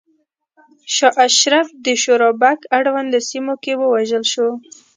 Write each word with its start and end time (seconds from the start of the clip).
شاه 0.95 1.13
اشرف 1.27 1.67
د 1.85 1.87
شورابک 2.03 2.59
اړونده 2.77 3.19
سیمو 3.29 3.55
کې 3.63 3.73
ووژل 3.77 4.23
شو. 4.33 4.47